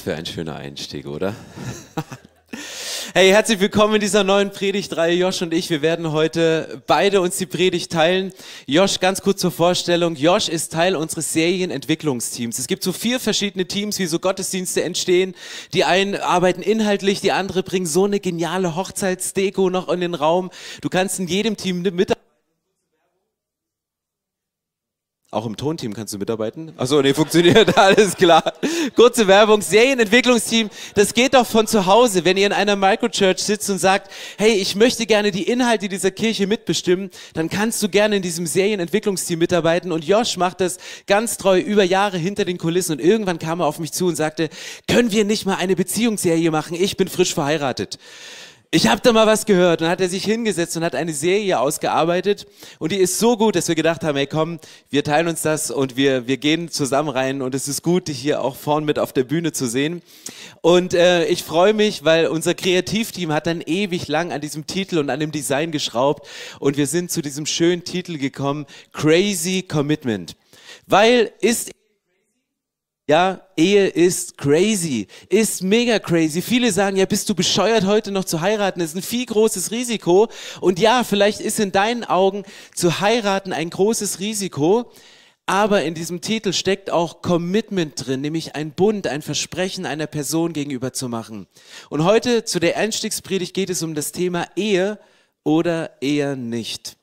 [0.00, 1.34] Was für ein schöner Einstieg, oder?
[3.12, 5.16] Hey, herzlich willkommen in dieser neuen Predigtreihe.
[5.16, 8.32] Josh und ich, wir werden heute beide uns die Predigt teilen.
[8.66, 10.14] Josh, ganz kurz zur Vorstellung.
[10.14, 12.60] Josh ist Teil unseres Serienentwicklungsteams.
[12.60, 15.34] Es gibt so vier verschiedene Teams, wie so Gottesdienste entstehen.
[15.74, 20.50] Die einen arbeiten inhaltlich, die andere bringen so eine geniale Hochzeitsdeko noch in den Raum.
[20.80, 22.12] Du kannst in jedem Team mit
[25.32, 26.72] Auch im Tonteam kannst du mitarbeiten?
[26.76, 28.52] Achso, nee, funktioniert, alles klar.
[28.96, 33.70] Kurze Werbung, Serienentwicklungsteam, das geht doch von zu Hause, wenn ihr in einer Microchurch sitzt
[33.70, 38.16] und sagt, hey, ich möchte gerne die Inhalte dieser Kirche mitbestimmen, dann kannst du gerne
[38.16, 42.94] in diesem Serienentwicklungsteam mitarbeiten und Josh macht das ganz treu über Jahre hinter den Kulissen
[42.94, 44.48] und irgendwann kam er auf mich zu und sagte,
[44.88, 46.74] können wir nicht mal eine Beziehungsserie machen?
[46.74, 48.00] Ich bin frisch verheiratet
[48.72, 51.58] ich habe da mal was gehört und hat er sich hingesetzt und hat eine Serie
[51.58, 52.46] ausgearbeitet
[52.78, 55.72] und die ist so gut, dass wir gedacht haben, hey komm, wir teilen uns das
[55.72, 59.00] und wir, wir gehen zusammen rein und es ist gut, dich hier auch vorn mit
[59.00, 60.02] auf der Bühne zu sehen.
[60.60, 64.98] Und äh, ich freue mich, weil unser Kreativteam hat dann ewig lang an diesem Titel
[64.98, 66.28] und an dem Design geschraubt
[66.60, 70.36] und wir sind zu diesem schönen Titel gekommen, Crazy Commitment.
[70.86, 71.72] Weil ist
[73.10, 76.40] ja, Ehe ist crazy, ist mega crazy.
[76.40, 78.78] Viele sagen, ja, bist du bescheuert, heute noch zu heiraten?
[78.78, 80.28] Das ist ein viel großes Risiko.
[80.60, 84.92] Und ja, vielleicht ist in deinen Augen zu heiraten ein großes Risiko.
[85.44, 90.52] Aber in diesem Titel steckt auch Commitment drin, nämlich ein Bund, ein Versprechen einer Person
[90.52, 91.48] gegenüber zu machen.
[91.88, 95.00] Und heute zu der Einstiegspredigt geht es um das Thema Ehe
[95.42, 96.99] oder eher nicht.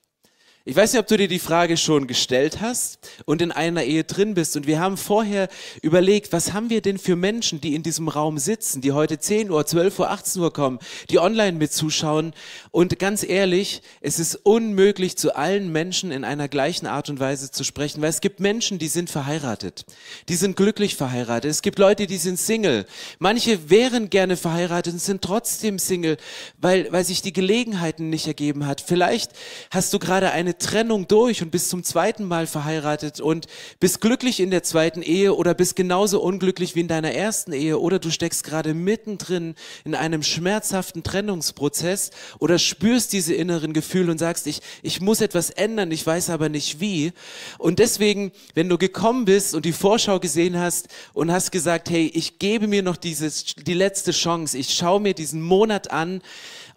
[0.69, 4.03] Ich weiß nicht, ob du dir die Frage schon gestellt hast und in einer Ehe
[4.03, 4.57] drin bist.
[4.57, 5.47] Und wir haben vorher
[5.81, 9.49] überlegt, was haben wir denn für Menschen, die in diesem Raum sitzen, die heute 10
[9.49, 10.79] Uhr, 12 Uhr, 18 Uhr kommen,
[11.09, 12.33] die online mit zuschauen.
[12.71, 17.49] Und ganz ehrlich, es ist unmöglich, zu allen Menschen in einer gleichen Art und Weise
[17.49, 19.85] zu sprechen, weil es gibt Menschen, die sind verheiratet.
[20.27, 21.49] Die sind glücklich verheiratet.
[21.49, 22.85] Es gibt Leute, die sind Single.
[23.19, 26.17] Manche wären gerne verheiratet und sind trotzdem Single,
[26.57, 28.81] weil, weil sich die Gelegenheiten nicht ergeben hat.
[28.81, 29.31] Vielleicht
[29.71, 33.47] hast du gerade eine Trennung durch und bist zum zweiten Mal verheiratet und
[33.79, 37.79] bist glücklich in der zweiten Ehe oder bist genauso unglücklich wie in deiner ersten Ehe
[37.79, 44.17] oder du steckst gerade mittendrin in einem schmerzhaften Trennungsprozess oder spürst diese inneren Gefühle und
[44.17, 47.13] sagst, ich, ich muss etwas ändern, ich weiß aber nicht wie.
[47.57, 52.11] Und deswegen, wenn du gekommen bist und die Vorschau gesehen hast und hast gesagt, hey,
[52.13, 56.21] ich gebe mir noch dieses, die letzte Chance, ich schaue mir diesen Monat an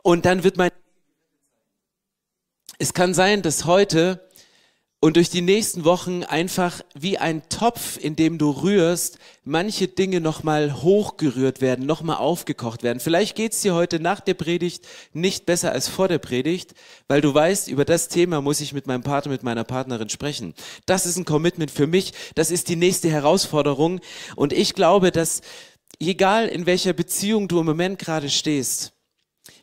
[0.03, 0.71] und dann wird mein
[2.81, 4.27] es kann sein, dass heute
[5.03, 10.21] und durch die nächsten Wochen einfach wie ein Topf, in dem du rührst, manche Dinge
[10.21, 12.99] nochmal hochgerührt werden, nochmal aufgekocht werden.
[12.99, 16.73] Vielleicht geht's dir heute nach der Predigt nicht besser als vor der Predigt,
[17.07, 20.55] weil du weißt, über das Thema muss ich mit meinem Partner, mit meiner Partnerin sprechen.
[20.87, 24.01] Das ist ein Commitment für mich, das ist die nächste Herausforderung
[24.37, 25.43] und ich glaube, dass
[25.99, 28.95] egal in welcher Beziehung du im Moment gerade stehst,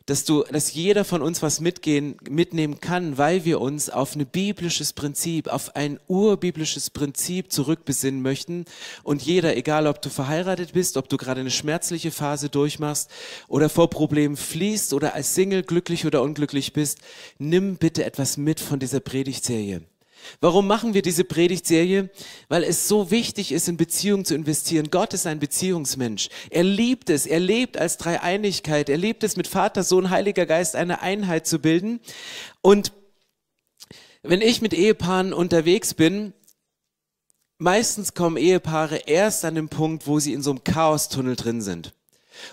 [0.08, 4.26] dass du, dass jeder von uns was mitgehen, mitnehmen kann, weil wir uns auf ein
[4.26, 8.64] biblisches Prinzip, auf ein urbiblisches Prinzip zurückbesinnen möchten.
[9.02, 13.10] Und jeder, egal ob du verheiratet bist, ob du gerade eine schmerzliche Phase durchmachst
[13.48, 17.00] oder vor Problemen fließt oder als Single glücklich oder unglücklich bist,
[17.38, 19.82] nimm bitte etwas mit von dieser Predigtserie.
[20.40, 22.10] Warum machen wir diese Predigtserie?
[22.48, 24.90] Weil es so wichtig ist, in Beziehungen zu investieren.
[24.90, 26.28] Gott ist ein Beziehungsmensch.
[26.50, 27.26] Er liebt es.
[27.26, 28.88] Er lebt als Dreieinigkeit.
[28.88, 32.00] Er liebt es, mit Vater, Sohn, Heiliger Geist eine Einheit zu bilden.
[32.62, 32.92] Und
[34.22, 36.32] wenn ich mit Ehepaaren unterwegs bin,
[37.58, 41.94] meistens kommen Ehepaare erst an den Punkt, wo sie in so einem Chaostunnel drin sind.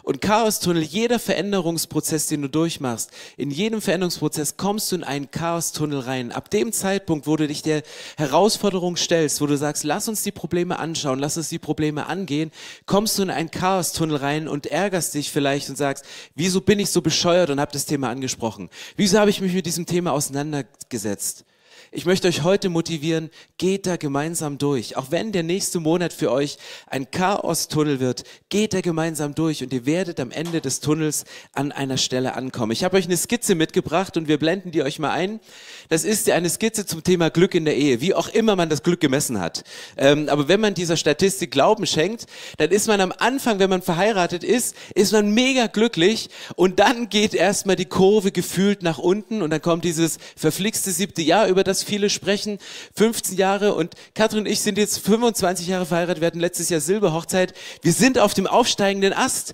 [0.03, 5.99] Und Chaostunnel, jeder Veränderungsprozess, den du durchmachst, in jedem Veränderungsprozess kommst du in einen Chaostunnel
[5.99, 6.31] rein.
[6.31, 7.83] Ab dem Zeitpunkt, wo du dich der
[8.17, 12.51] Herausforderung stellst, wo du sagst, lass uns die Probleme anschauen, lass uns die Probleme angehen,
[12.85, 16.05] kommst du in einen Chaostunnel rein und ärgerst dich vielleicht und sagst,
[16.35, 18.69] wieso bin ich so bescheuert und habe das Thema angesprochen?
[18.95, 21.45] Wieso habe ich mich mit diesem Thema auseinandergesetzt?
[21.95, 24.97] Ich möchte euch heute motivieren, geht da gemeinsam durch.
[24.97, 26.57] Auch wenn der nächste Monat für euch
[26.87, 31.71] ein Chaos-Tunnel wird, geht da gemeinsam durch und ihr werdet am Ende des Tunnels an
[31.71, 32.73] einer Stelle ankommen.
[32.73, 35.39] Ich habe euch eine Skizze mitgebracht und wir blenden die euch mal ein.
[35.87, 38.83] Das ist eine Skizze zum Thema Glück in der Ehe, wie auch immer man das
[38.83, 39.63] Glück gemessen hat.
[39.95, 42.25] Ähm, aber wenn man dieser Statistik Glauben schenkt,
[42.57, 47.07] dann ist man am Anfang, wenn man verheiratet ist, ist man mega glücklich und dann
[47.07, 51.63] geht erstmal die Kurve gefühlt nach unten und dann kommt dieses verflixte siebte Jahr, über
[51.63, 52.57] das Viele sprechen
[52.95, 56.21] 15 Jahre und Katrin und ich sind jetzt 25 Jahre verheiratet.
[56.21, 57.53] Wir hatten letztes Jahr Silberhochzeit.
[57.83, 59.53] Wir sind auf dem aufsteigenden Ast.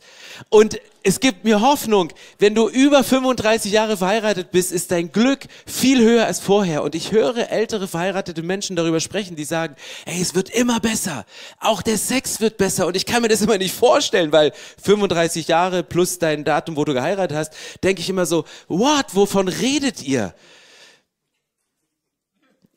[0.50, 2.13] Und es gibt mir Hoffnung.
[2.39, 6.83] Wenn du über 35 Jahre verheiratet bist, ist dein Glück viel höher als vorher.
[6.83, 9.75] Und ich höre ältere verheiratete Menschen darüber sprechen, die sagen,
[10.06, 11.25] hey, es wird immer besser.
[11.60, 12.88] Auch der Sex wird besser.
[12.88, 14.54] Und ich kann mir das immer nicht vorstellen, weil
[14.84, 17.54] 35 Jahre plus dein Datum, wo du geheiratet hast,
[17.84, 20.34] denke ich immer so, what, wovon redet ihr?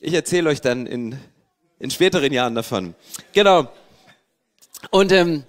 [0.07, 1.19] Ich erzähle euch dann in,
[1.79, 2.95] in späteren Jahren davon.
[3.33, 3.73] Genau.
[4.91, 5.45] Und ähm,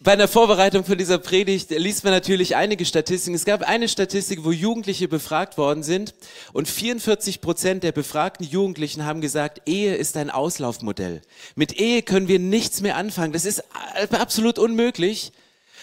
[0.00, 3.36] bei der Vorbereitung für dieser Predigt liest man natürlich einige Statistiken.
[3.36, 6.12] Es gab eine Statistik, wo Jugendliche befragt worden sind
[6.52, 11.22] und 44 Prozent der befragten Jugendlichen haben gesagt, Ehe ist ein Auslaufmodell.
[11.54, 13.32] Mit Ehe können wir nichts mehr anfangen.
[13.32, 13.62] Das ist
[14.10, 15.30] absolut unmöglich.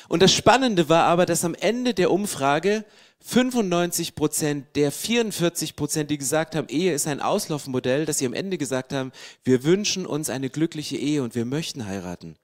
[0.10, 2.84] Und das Spannende war aber, dass am Ende der Umfrage
[3.28, 8.34] 95 Prozent der 44 Prozent, die gesagt haben, Ehe ist ein Auslaufmodell, dass sie am
[8.34, 9.12] Ende gesagt haben,
[9.44, 12.36] wir wünschen uns eine glückliche Ehe und wir möchten heiraten.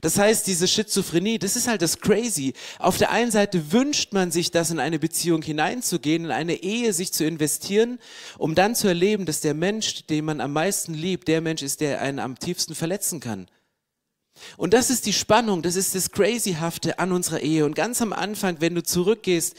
[0.00, 2.54] Das heißt, diese Schizophrenie, das ist halt das Crazy.
[2.80, 6.92] Auf der einen Seite wünscht man sich das, in eine Beziehung hineinzugehen, in eine Ehe
[6.92, 8.00] sich zu investieren,
[8.36, 11.80] um dann zu erleben, dass der Mensch, den man am meisten liebt, der Mensch ist,
[11.80, 13.46] der einen am tiefsten verletzen kann.
[14.56, 17.64] Und das ist die Spannung, das ist das Crazyhafte an unserer Ehe.
[17.64, 19.54] Und ganz am Anfang, wenn du zurückgehst,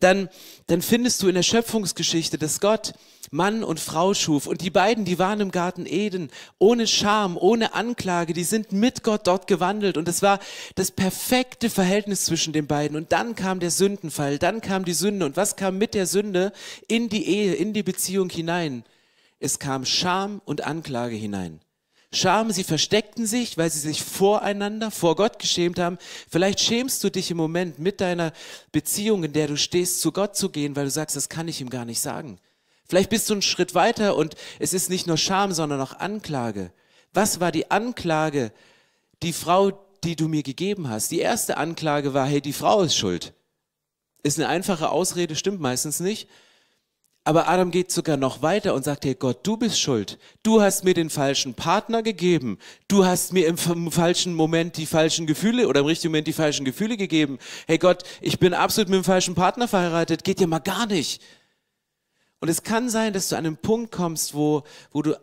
[0.00, 0.28] dann,
[0.66, 2.94] dann findest du in der Schöpfungsgeschichte, dass Gott
[3.30, 4.46] Mann und Frau schuf.
[4.46, 9.02] Und die beiden, die waren im Garten Eden, ohne Scham, ohne Anklage, die sind mit
[9.02, 9.96] Gott dort gewandelt.
[9.96, 10.38] Und es war
[10.74, 12.96] das perfekte Verhältnis zwischen den beiden.
[12.96, 15.24] Und dann kam der Sündenfall, dann kam die Sünde.
[15.24, 16.52] Und was kam mit der Sünde
[16.88, 18.84] in die Ehe, in die Beziehung hinein?
[19.40, 21.60] Es kam Scham und Anklage hinein.
[22.14, 25.96] Scham, sie versteckten sich, weil sie sich voreinander, vor Gott geschämt haben.
[26.28, 28.32] Vielleicht schämst du dich im Moment mit deiner
[28.70, 31.62] Beziehung, in der du stehst, zu Gott zu gehen, weil du sagst, das kann ich
[31.62, 32.38] ihm gar nicht sagen.
[32.86, 36.72] Vielleicht bist du einen Schritt weiter und es ist nicht nur Scham, sondern auch Anklage.
[37.14, 38.52] Was war die Anklage,
[39.22, 39.72] die Frau,
[40.04, 41.10] die du mir gegeben hast?
[41.10, 43.32] Die erste Anklage war, hey, die Frau ist schuld.
[44.22, 46.28] Ist eine einfache Ausrede, stimmt meistens nicht.
[47.24, 50.18] Aber Adam geht sogar noch weiter und sagt, hey Gott, du bist schuld.
[50.42, 52.58] Du hast mir den falschen Partner gegeben.
[52.88, 56.64] Du hast mir im falschen Moment die falschen Gefühle oder im richtigen Moment die falschen
[56.64, 57.38] Gefühle gegeben.
[57.68, 60.24] Hey Gott, ich bin absolut mit dem falschen Partner verheiratet.
[60.24, 61.22] Geht ja mal gar nicht.
[62.40, 65.16] Und es kann sein, dass du an einen Punkt kommst, wo, wo du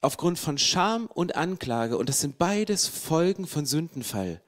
[0.00, 4.40] aufgrund von Scham und Anklage, und das sind beides Folgen von Sündenfall.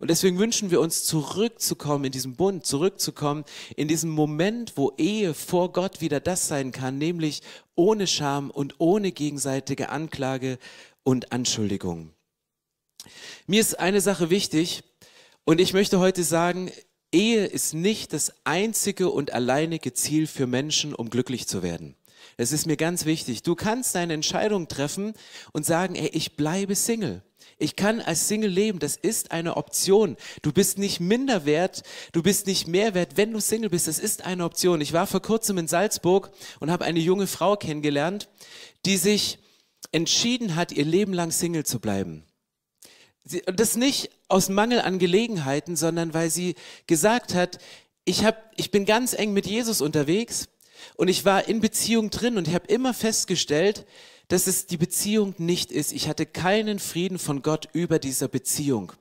[0.00, 3.44] Und deswegen wünschen wir uns zurückzukommen in diesen Bund, zurückzukommen
[3.76, 7.42] in diesem Moment, wo Ehe vor Gott wieder das sein kann, nämlich
[7.74, 10.58] ohne Scham und ohne gegenseitige Anklage
[11.02, 12.14] und Anschuldigung.
[13.46, 14.84] Mir ist eine Sache wichtig
[15.44, 16.70] und ich möchte heute sagen,
[17.12, 21.94] Ehe ist nicht das einzige und alleinige Ziel für Menschen, um glücklich zu werden.
[22.38, 23.42] Es ist mir ganz wichtig.
[23.42, 25.12] Du kannst deine Entscheidung treffen
[25.52, 27.22] und sagen, ey, ich bleibe Single.
[27.60, 28.78] Ich kann als Single leben.
[28.78, 30.16] Das ist eine Option.
[30.42, 33.86] Du bist nicht minder wert, du bist nicht mehr wert, wenn du Single bist.
[33.86, 34.80] Das ist eine Option.
[34.80, 38.28] Ich war vor kurzem in Salzburg und habe eine junge Frau kennengelernt,
[38.86, 39.38] die sich
[39.92, 42.24] entschieden hat, ihr Leben lang Single zu bleiben.
[43.24, 46.54] Das nicht aus Mangel an Gelegenheiten, sondern weil sie
[46.86, 47.58] gesagt hat,
[48.04, 50.48] ich, hab, ich bin ganz eng mit Jesus unterwegs
[50.96, 53.84] und ich war in Beziehung drin und ich habe immer festgestellt,
[54.30, 55.92] dass es die Beziehung nicht ist.
[55.92, 58.92] Ich hatte keinen Frieden von Gott über dieser Beziehung.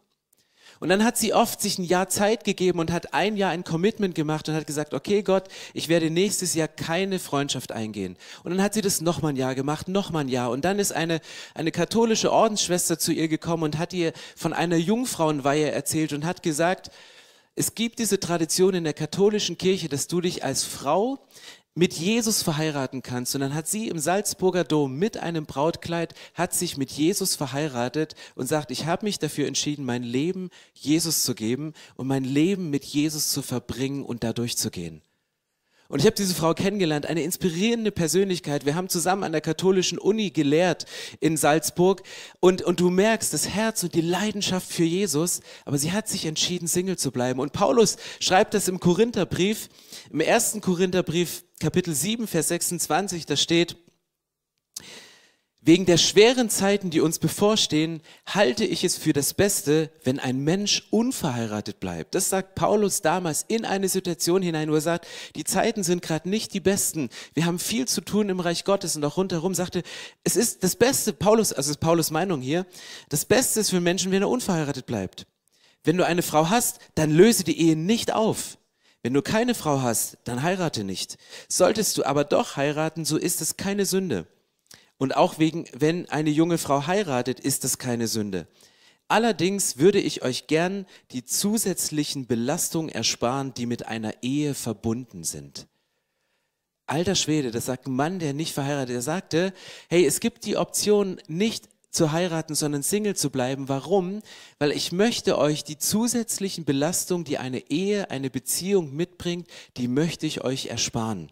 [0.80, 3.64] Und dann hat sie oft sich ein Jahr Zeit gegeben und hat ein Jahr ein
[3.64, 8.18] Commitment gemacht und hat gesagt, okay Gott, ich werde nächstes Jahr keine Freundschaft eingehen.
[8.44, 10.50] Und dann hat sie das nochmal ein Jahr gemacht, nochmal ein Jahr.
[10.50, 11.20] Und dann ist eine,
[11.54, 16.42] eine katholische Ordensschwester zu ihr gekommen und hat ihr von einer Jungfrauenweihe erzählt und hat
[16.42, 16.90] gesagt,
[17.56, 21.20] es gibt diese Tradition in der katholischen Kirche, dass du dich als Frau
[21.80, 23.36] mit Jesus verheiraten kannst.
[23.36, 28.16] Und dann hat sie im Salzburger Dom mit einem Brautkleid, hat sich mit Jesus verheiratet
[28.36, 32.70] und sagt, ich habe mich dafür entschieden, mein Leben Jesus zu geben und mein Leben
[32.70, 35.02] mit Jesus zu verbringen und da durchzugehen.
[35.92, 38.64] Und ich habe diese Frau kennengelernt, eine inspirierende Persönlichkeit.
[38.64, 40.86] Wir haben zusammen an der katholischen Uni gelehrt
[41.20, 42.04] in Salzburg
[42.40, 46.28] und, und du merkst das Herz und die Leidenschaft für Jesus, aber sie hat sich
[46.28, 47.40] entschieden, Single zu bleiben.
[47.40, 49.68] Und Paulus schreibt das im Korintherbrief,
[50.12, 53.76] im ersten Korintherbrief, Kapitel 7, Vers 26, da steht,
[55.62, 60.40] Wegen der schweren Zeiten, die uns bevorstehen, halte ich es für das Beste, wenn ein
[60.40, 62.16] Mensch unverheiratet bleibt.
[62.16, 66.30] Das sagt Paulus damals in eine Situation hinein, wo er sagt, die Zeiten sind gerade
[66.30, 67.10] nicht die besten.
[67.34, 69.84] Wir haben viel zu tun im Reich Gottes und auch rundherum sagte,
[70.24, 72.66] es ist das Beste, Paulus, also ist Paulus Meinung hier,
[73.10, 75.28] das Beste ist für Menschen, wenn er unverheiratet bleibt.
[75.84, 78.58] Wenn du eine Frau hast, dann löse die Ehe nicht auf.
[79.04, 81.18] Wenn du keine Frau hast, dann heirate nicht.
[81.50, 84.26] Solltest du aber doch heiraten, so ist es keine Sünde.
[85.00, 88.48] Und auch wegen, wenn eine junge Frau heiratet, ist es keine Sünde.
[89.08, 95.68] Allerdings würde ich euch gern die zusätzlichen Belastungen ersparen, die mit einer Ehe verbunden sind.
[96.86, 99.54] Alter Schwede, das sagt ein Mann, der nicht verheiratet, er sagte,
[99.90, 103.70] hey, es gibt die Option, nicht zu heiraten, sondern Single zu bleiben.
[103.70, 104.22] Warum?
[104.60, 110.28] Weil ich möchte euch die zusätzlichen Belastungen, die eine Ehe, eine Beziehung mitbringt, die möchte
[110.28, 111.32] ich euch ersparen.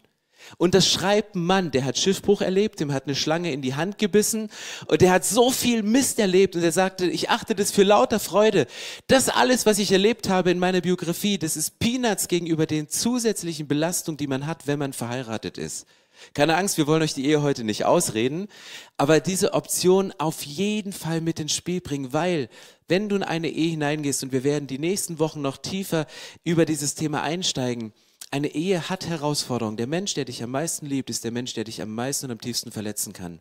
[0.56, 3.74] Und das schreibt ein Mann, der hat Schiffbruch erlebt, dem hat eine Schlange in die
[3.74, 4.50] Hand gebissen
[4.86, 8.18] und der hat so viel Mist erlebt und er sagte, ich achte das für lauter
[8.18, 8.66] Freude.
[9.06, 13.68] Das alles, was ich erlebt habe in meiner Biografie, das ist Peanuts gegenüber den zusätzlichen
[13.68, 15.86] Belastungen, die man hat, wenn man verheiratet ist.
[16.34, 18.48] Keine Angst, wir wollen euch die Ehe heute nicht ausreden,
[18.96, 22.48] aber diese Option auf jeden Fall mit ins Spiel bringen, weil
[22.88, 26.06] wenn du in eine Ehe hineingehst und wir werden die nächsten Wochen noch tiefer
[26.42, 27.92] über dieses Thema einsteigen,
[28.30, 29.76] eine Ehe hat Herausforderungen.
[29.76, 32.32] Der Mensch, der dich am meisten liebt, ist der Mensch, der dich am meisten und
[32.32, 33.40] am tiefsten verletzen kann.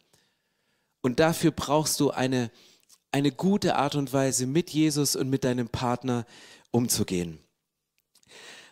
[1.01, 2.51] Und dafür brauchst du eine,
[3.11, 6.25] eine gute Art und Weise, mit Jesus und mit deinem Partner
[6.71, 7.39] umzugehen.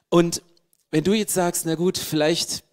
[0.10, 0.42] Und
[0.92, 2.64] wenn du jetzt sagst, na gut, vielleicht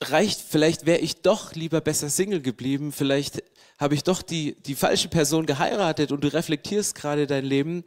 [0.00, 3.42] reicht, vielleicht wäre ich doch lieber besser Single geblieben, vielleicht
[3.78, 7.84] habe ich doch die, die falsche Person geheiratet und du reflektierst gerade dein Leben.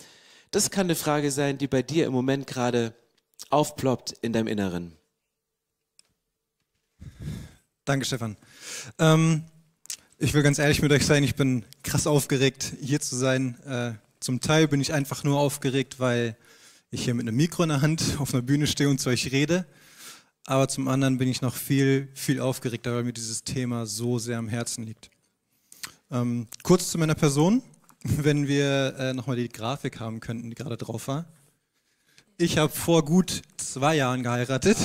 [0.51, 2.93] Das kann eine Frage sein, die bei dir im Moment gerade
[3.49, 4.93] aufploppt in deinem Inneren.
[7.85, 8.35] Danke, Stefan.
[8.97, 9.43] Ähm,
[10.17, 13.59] ich will ganz ehrlich mit euch sein, ich bin krass aufgeregt, hier zu sein.
[13.65, 16.35] Äh, zum Teil bin ich einfach nur aufgeregt, weil
[16.89, 19.31] ich hier mit einem Mikro in der Hand auf einer Bühne stehe und zu euch
[19.31, 19.65] rede.
[20.45, 24.37] Aber zum anderen bin ich noch viel, viel aufgeregter, weil mir dieses Thema so sehr
[24.37, 25.09] am Herzen liegt.
[26.11, 27.61] Ähm, kurz zu meiner Person,
[28.03, 31.25] wenn wir äh, nochmal die Grafik haben könnten, die gerade drauf war.
[32.37, 34.75] Ich habe vor gut zwei Jahren geheiratet.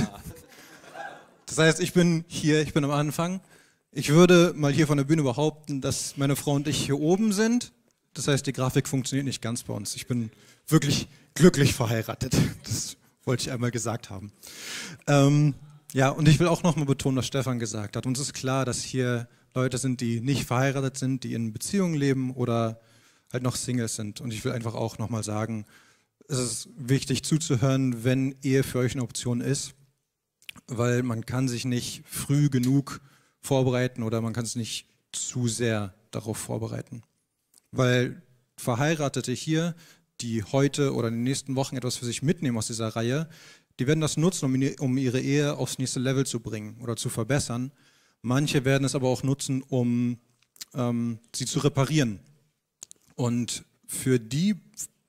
[1.46, 3.40] Das heißt, ich bin hier, ich bin am Anfang.
[3.90, 7.32] Ich würde mal hier von der Bühne behaupten, dass meine Frau und ich hier oben
[7.32, 7.72] sind.
[8.14, 9.96] Das heißt, die Grafik funktioniert nicht ganz bei uns.
[9.96, 10.30] Ich bin
[10.68, 12.36] wirklich glücklich verheiratet.
[12.62, 14.30] Das wollte ich einmal gesagt haben.
[15.08, 15.54] Ähm,
[15.92, 18.06] ja, und ich will auch nochmal betonen, was Stefan gesagt hat.
[18.06, 22.32] Uns ist klar, dass hier Leute sind, die nicht verheiratet sind, die in Beziehungen leben
[22.32, 22.78] oder
[23.32, 24.20] halt noch Singles sind.
[24.20, 25.66] Und ich will einfach auch nochmal sagen,
[26.30, 29.74] es ist wichtig zuzuhören, wenn Ehe für euch eine Option ist,
[30.68, 33.00] weil man kann sich nicht früh genug
[33.40, 37.02] vorbereiten oder man kann es nicht zu sehr darauf vorbereiten.
[37.72, 38.22] Weil
[38.56, 39.74] Verheiratete hier
[40.20, 43.28] die heute oder in den nächsten Wochen etwas für sich mitnehmen aus dieser Reihe,
[43.78, 47.72] die werden das nutzen, um ihre Ehe aufs nächste Level zu bringen oder zu verbessern.
[48.22, 50.18] Manche werden es aber auch nutzen, um
[50.74, 52.20] ähm, sie zu reparieren.
[53.14, 54.56] Und für die,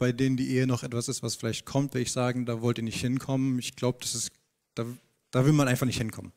[0.01, 2.79] bei denen die Ehe noch etwas ist, was vielleicht kommt, will ich sagen, da wollt
[2.79, 3.59] ihr nicht hinkommen.
[3.59, 4.31] Ich glaube, das ist,
[4.73, 4.83] da,
[5.29, 6.31] da will man einfach nicht hinkommen.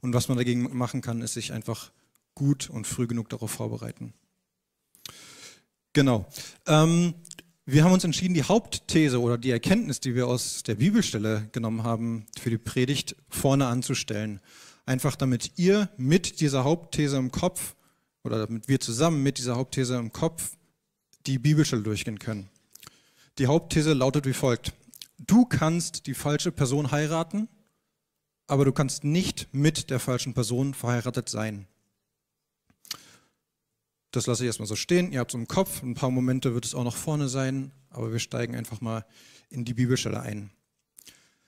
[0.00, 1.92] Und was man dagegen machen kann, ist sich einfach
[2.34, 4.14] gut und früh genug darauf vorbereiten.
[5.92, 6.24] Genau.
[6.66, 7.12] Ähm,
[7.66, 11.82] wir haben uns entschieden, die Hauptthese oder die Erkenntnis, die wir aus der Bibelstelle genommen
[11.82, 14.40] haben, für die Predigt vorne anzustellen.
[14.86, 17.76] Einfach damit ihr mit dieser Hauptthese im Kopf
[18.22, 20.56] oder damit wir zusammen mit dieser Hauptthese im Kopf
[21.26, 22.48] die Bibelstelle durchgehen können.
[23.38, 24.72] Die Hauptthese lautet wie folgt.
[25.18, 27.48] Du kannst die falsche Person heiraten,
[28.46, 31.66] aber du kannst nicht mit der falschen Person verheiratet sein.
[34.12, 35.10] Das lasse ich erstmal so stehen.
[35.10, 35.82] Ihr habt es im Kopf.
[35.82, 39.04] Ein paar Momente wird es auch noch vorne sein, aber wir steigen einfach mal
[39.48, 40.50] in die Bibelstelle ein.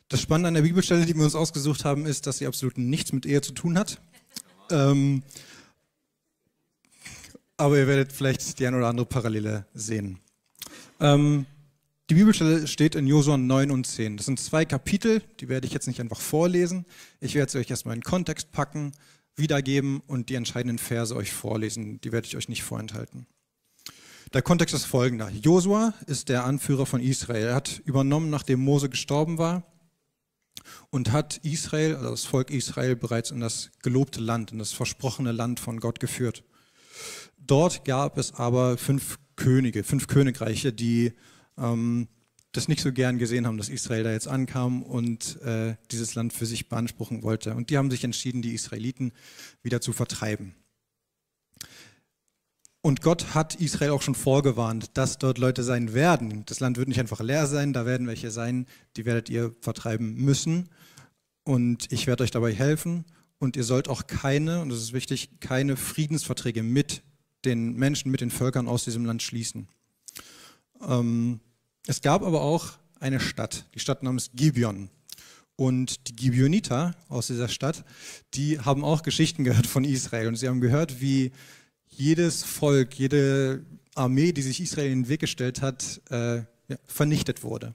[0.08, 3.12] Das Spannende an der Bibelstelle, die wir uns ausgesucht haben, ist, dass sie absolut nichts
[3.12, 4.00] mit Ehe zu tun hat.
[4.70, 5.22] Ähm,
[7.56, 10.18] aber ihr werdet vielleicht die eine oder andere Parallele sehen.
[10.98, 11.46] Ähm,
[12.08, 14.16] die Bibelstelle steht in Josua 9 und 10.
[14.16, 16.86] Das sind zwei Kapitel, die werde ich jetzt nicht einfach vorlesen.
[17.20, 18.92] Ich werde sie euch erstmal in Kontext packen,
[19.34, 22.00] wiedergeben und die entscheidenden Verse euch vorlesen.
[22.00, 23.26] Die werde ich euch nicht vorenthalten.
[24.32, 25.30] Der Kontext ist folgender.
[25.30, 27.48] Josua ist der Anführer von Israel.
[27.48, 29.64] Er hat übernommen, nachdem Mose gestorben war
[30.90, 35.32] und hat Israel, also das Volk Israel, bereits in das gelobte Land, in das versprochene
[35.32, 36.44] Land von Gott geführt.
[37.36, 41.12] Dort gab es aber fünf Könige, fünf Königreiche, die
[41.58, 42.08] ähm,
[42.52, 46.32] das nicht so gern gesehen haben, dass Israel da jetzt ankam und äh, dieses Land
[46.32, 47.54] für sich beanspruchen wollte.
[47.54, 49.12] Und die haben sich entschieden, die Israeliten
[49.62, 50.54] wieder zu vertreiben.
[52.80, 56.44] Und Gott hat Israel auch schon vorgewarnt, dass dort Leute sein werden.
[56.46, 60.14] Das Land wird nicht einfach leer sein, da werden welche sein, die werdet ihr vertreiben
[60.14, 60.68] müssen.
[61.42, 63.04] Und ich werde euch dabei helfen.
[63.38, 67.02] Und ihr sollt auch keine, und das ist wichtig, keine Friedensverträge mit
[67.44, 69.68] den Menschen, mit den Völkern aus diesem Land schließen.
[70.86, 71.40] Ähm,
[71.86, 74.90] es gab aber auch eine Stadt, die Stadt namens Gibeon.
[75.56, 77.84] Und die Gibeoniter aus dieser Stadt,
[78.34, 80.28] die haben auch Geschichten gehört von Israel.
[80.28, 81.32] Und sie haben gehört, wie
[81.88, 83.64] jedes Volk, jede
[83.94, 87.74] Armee, die sich Israel in den Weg gestellt hat, äh, ja, vernichtet wurde.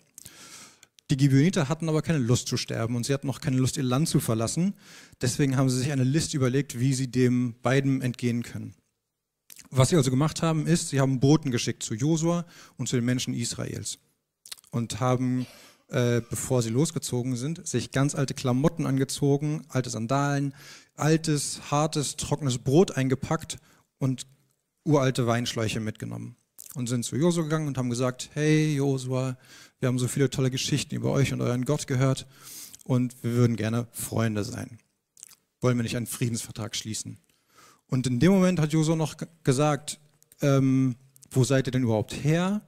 [1.09, 3.83] Die Gibeoniter hatten aber keine Lust zu sterben und sie hatten auch keine Lust, ihr
[3.83, 4.75] Land zu verlassen.
[5.21, 8.75] Deswegen haben sie sich eine Liste überlegt, wie sie dem beiden entgehen können.
[9.71, 12.45] Was sie also gemacht haben, ist, sie haben Boten geschickt zu Josua
[12.77, 13.99] und zu den Menschen Israels
[14.69, 15.47] und haben
[15.91, 20.53] äh, bevor sie losgezogen sind, sich ganz alte Klamotten angezogen, alte Sandalen,
[20.95, 23.57] altes, hartes, trockenes Brot eingepackt
[23.97, 24.25] und
[24.85, 26.35] uralte Weinschläuche mitgenommen.
[26.73, 29.37] Und sind zu Josua gegangen und haben gesagt, hey Josua,
[29.79, 32.25] wir haben so viele tolle Geschichten über euch und euren Gott gehört
[32.85, 34.79] und wir würden gerne Freunde sein.
[35.59, 37.17] Wollen wir nicht einen Friedensvertrag schließen?
[37.91, 39.99] Und in dem Moment hat Josua noch gesagt,
[40.41, 40.95] ähm,
[41.29, 42.63] wo seid ihr denn überhaupt her?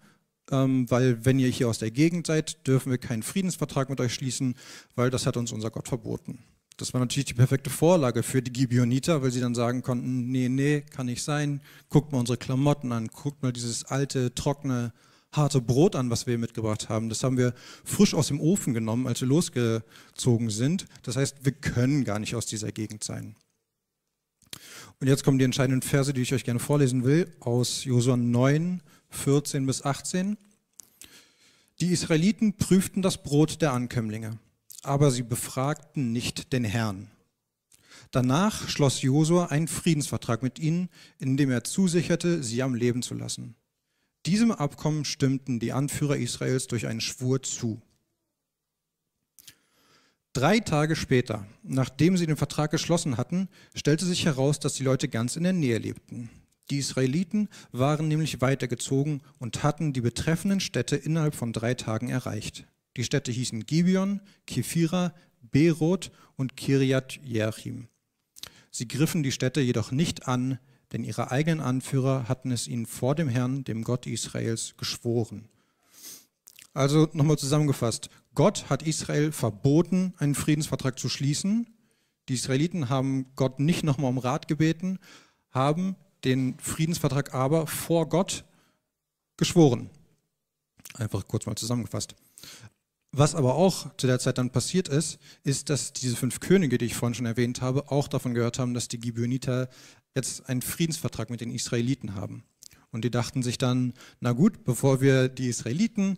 [0.52, 4.14] ähm, weil wenn ihr hier aus der Gegend seid, dürfen wir keinen Friedensvertrag mit euch
[4.14, 4.56] schließen,
[4.96, 6.40] weil das hat uns unser Gott verboten.
[6.78, 10.50] Das war natürlich die perfekte Vorlage für die Gibeoniter, weil sie dann sagen konnten, nee,
[10.50, 14.92] nee, kann nicht sein, guckt mal unsere Klamotten an, guckt mal dieses alte, trockene,
[15.32, 17.10] harte Brot an, was wir mitgebracht haben.
[17.10, 17.54] Das haben wir
[17.84, 20.86] frisch aus dem Ofen genommen, als wir losgezogen sind.
[21.04, 23.36] Das heißt, wir können gar nicht aus dieser Gegend sein.
[25.04, 28.82] Und jetzt kommen die entscheidenden Verse, die ich euch gerne vorlesen will, aus Josua 9,
[29.10, 30.38] 14 bis 18.
[31.82, 34.40] Die Israeliten prüften das Brot der Ankömmlinge,
[34.82, 37.12] aber sie befragten nicht den Herrn.
[38.12, 40.88] Danach schloss Josua einen Friedensvertrag mit ihnen,
[41.20, 43.56] in dem er zusicherte, sie am Leben zu lassen.
[44.26, 47.82] Diesem Abkommen stimmten die Anführer Israels durch einen Schwur zu.
[50.34, 55.08] Drei Tage später, nachdem sie den Vertrag geschlossen hatten, stellte sich heraus, dass die Leute
[55.08, 56.32] ganz in der Nähe lebten.
[56.72, 62.66] Die Israeliten waren nämlich weitergezogen und hatten die betreffenden Städte innerhalb von drei Tagen erreicht.
[62.98, 67.88] Die Städte hießen Gibeon, Kephira, Beroth und Kiriat Jeachim.
[68.72, 70.58] Sie griffen die Städte jedoch nicht an,
[70.94, 75.48] denn ihre eigenen Anführer hatten es ihnen vor dem Herrn, dem Gott Israels, geschworen.
[76.74, 81.68] Also nochmal zusammengefasst, Gott hat Israel verboten, einen Friedensvertrag zu schließen.
[82.30, 84.98] Die Israeliten haben Gott nicht nochmal um Rat gebeten,
[85.52, 88.46] haben den Friedensvertrag aber vor Gott
[89.38, 89.90] geschworen.
[90.96, 92.16] Einfach kurz mal zusammengefasst.
[93.12, 96.86] Was aber auch zu der Zeit dann passiert ist, ist, dass diese fünf Könige, die
[96.86, 99.70] ich vorhin schon erwähnt habe, auch davon gehört haben, dass die Gibeoniter
[100.16, 102.44] jetzt einen Friedensvertrag mit den Israeliten haben.
[102.90, 106.18] Und die dachten sich dann, na gut, bevor wir die Israeliten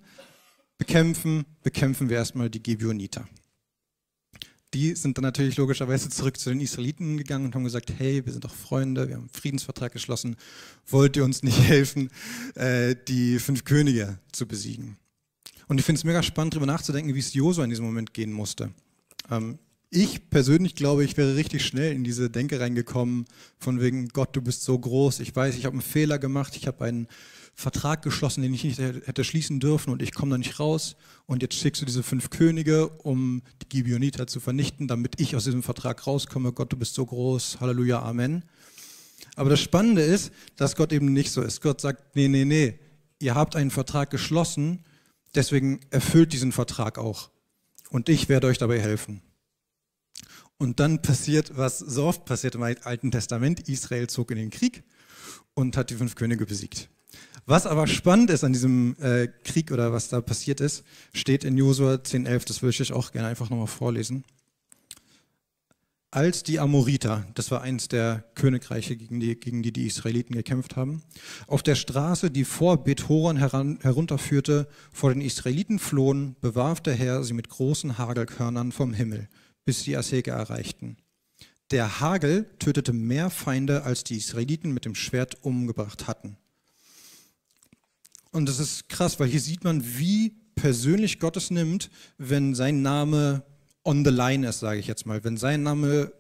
[0.77, 3.27] bekämpfen, bekämpfen wir erstmal die Gibeoniter
[4.75, 8.33] die sind dann natürlich logischerweise zurück zu den Israeliten gegangen und haben gesagt, hey, wir
[8.33, 10.35] sind doch Freunde, wir haben einen Friedensvertrag geschlossen,
[10.85, 12.09] wollt ihr uns nicht helfen,
[12.55, 14.97] äh, die fünf Könige zu besiegen?
[15.67, 18.33] Und ich finde es mega spannend, darüber nachzudenken, wie es Josua in diesem Moment gehen
[18.33, 18.73] musste.
[19.31, 19.59] Ähm,
[19.89, 23.25] ich persönlich glaube, ich wäre richtig schnell in diese Denke reingekommen,
[23.57, 26.67] von wegen, Gott, du bist so groß, ich weiß, ich habe einen Fehler gemacht, ich
[26.67, 27.07] habe einen
[27.57, 30.97] Vertrag geschlossen, den ich nicht hätte schließen dürfen und ich komme da nicht raus.
[31.25, 35.45] Und jetzt schickst du diese fünf Könige, um die Gibeoniter zu vernichten, damit ich aus
[35.45, 36.51] diesem Vertrag rauskomme.
[36.51, 37.61] Gott, du bist so groß.
[37.61, 38.43] Halleluja, Amen.
[39.35, 41.61] Aber das Spannende ist, dass Gott eben nicht so ist.
[41.61, 42.77] Gott sagt, nee, nee, nee,
[43.19, 44.83] ihr habt einen Vertrag geschlossen,
[45.33, 47.29] deswegen erfüllt diesen Vertrag auch.
[47.89, 49.21] Und ich werde euch dabei helfen.
[50.57, 54.83] Und dann passiert, was so oft passiert im Alten Testament, Israel zog in den Krieg
[55.53, 56.89] und hat die fünf Könige besiegt.
[57.45, 61.57] Was aber spannend ist an diesem äh, Krieg oder was da passiert ist, steht in
[61.57, 62.47] Josua 10,11.
[62.47, 64.23] Das würde ich euch auch gerne einfach nochmal vorlesen.
[66.15, 70.77] Als die Amoriter, das war eins der Königreiche, gegen die, gegen die die Israeliten gekämpft
[70.77, 71.03] haben,
[71.45, 77.21] auf der Straße, die vor Bethoron heran, herunterführte, vor den Israeliten flohen, bewarf der Herr
[77.25, 79.27] sie mit großen Hagelkörnern vom Himmel,
[79.65, 80.95] bis sie Aseke erreichten.
[81.71, 86.37] Der Hagel tötete mehr Feinde, als die Israeliten mit dem Schwert umgebracht hatten.
[88.35, 92.81] Und das ist krass, weil hier sieht man, wie persönlich Gott es nimmt, wenn sein
[92.81, 93.43] Name
[93.85, 96.11] on the line ist, sage ich jetzt mal, wenn sein Name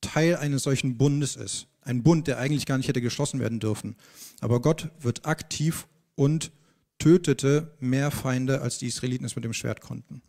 [0.00, 1.66] Teil eines solchen Bundes ist.
[1.80, 3.96] Ein Bund, der eigentlich gar nicht hätte geschlossen werden dürfen.
[4.40, 6.52] Aber Gott wird aktiv und
[7.00, 10.22] tötete mehr Feinde, als die Israeliten es mit dem Schwert konnten.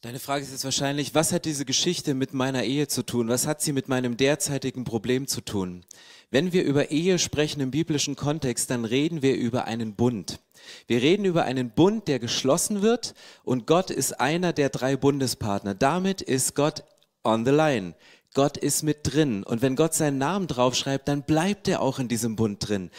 [0.00, 3.28] Deine Frage ist jetzt wahrscheinlich, was hat diese Geschichte mit meiner Ehe zu tun?
[3.28, 5.84] Was hat sie mit meinem derzeitigen Problem zu tun?
[6.30, 10.38] Wenn wir über Ehe sprechen im biblischen Kontext, dann reden wir über einen Bund.
[10.86, 15.74] Wir reden über einen Bund, der geschlossen wird und Gott ist einer der drei Bundespartner.
[15.74, 16.84] Damit ist Gott
[17.24, 17.94] on the line.
[18.34, 19.42] Gott ist mit drin.
[19.42, 22.90] Und wenn Gott seinen Namen draufschreibt, dann bleibt er auch in diesem Bund drin.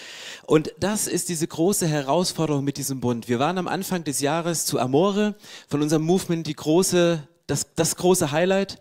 [0.45, 3.27] Und das ist diese große Herausforderung mit diesem Bund.
[3.29, 5.35] Wir waren am Anfang des Jahres zu Amore
[5.67, 8.79] von unserem Movement die große, das, das große Highlight.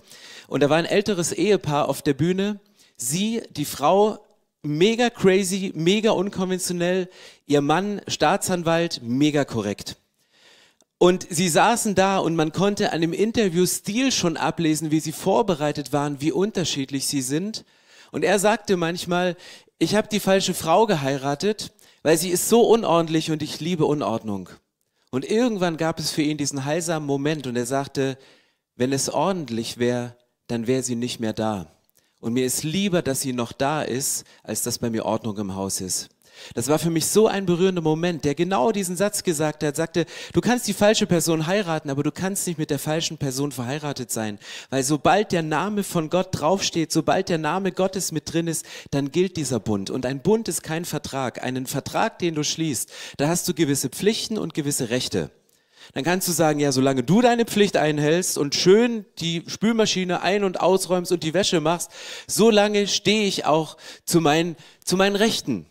[0.49, 2.61] Und da war ein älteres Ehepaar auf der Bühne.
[2.97, 4.19] Sie, die Frau,
[4.63, 7.09] mega crazy, mega unkonventionell.
[7.47, 9.97] Ihr Mann, Staatsanwalt, mega korrekt.
[10.99, 15.93] Und sie saßen da und man konnte an dem Interviewstil schon ablesen, wie sie vorbereitet
[15.93, 17.65] waren, wie unterschiedlich sie sind.
[18.11, 19.37] Und er sagte manchmal,
[19.79, 24.49] ich habe die falsche Frau geheiratet, weil sie ist so unordentlich und ich liebe Unordnung.
[25.11, 28.19] Und irgendwann gab es für ihn diesen heilsamen Moment und er sagte,
[28.75, 30.17] wenn es ordentlich wäre,
[30.49, 31.71] dann wäre sie nicht mehr da.
[32.21, 35.55] Und mir ist lieber, dass sie noch da ist, als dass bei mir Ordnung im
[35.55, 36.09] Haus ist.
[36.55, 40.07] Das war für mich so ein berührender Moment, der genau diesen Satz gesagt hat, sagte,
[40.33, 44.11] du kannst die falsche Person heiraten, aber du kannst nicht mit der falschen Person verheiratet
[44.11, 44.39] sein.
[44.71, 49.11] Weil sobald der Name von Gott draufsteht, sobald der Name Gottes mit drin ist, dann
[49.11, 49.91] gilt dieser Bund.
[49.91, 51.43] Und ein Bund ist kein Vertrag.
[51.43, 55.31] Einen Vertrag, den du schließt, da hast du gewisse Pflichten und gewisse Rechte.
[55.95, 60.45] Dann kannst du sagen, ja, solange du deine Pflicht einhältst und schön die Spülmaschine ein-
[60.45, 61.91] und ausräumst und die Wäsche machst,
[62.27, 65.67] solange stehe ich auch zu meinen, zu meinen Rechten.